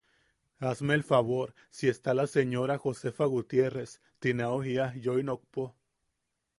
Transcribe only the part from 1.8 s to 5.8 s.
está la señora Josefa Gutierrez ti ne au jia yoi nokpo.